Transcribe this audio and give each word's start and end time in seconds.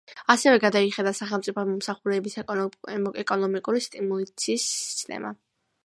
ასევე 0.33 0.61
გადაიხედა 0.61 1.11
სახელმწიფო 1.19 1.65
მოსამსახურეების 1.67 2.39
ეკონომიკური 3.25 3.87
სტიმულაციის 3.91 4.69
სისტემა. 4.81 5.37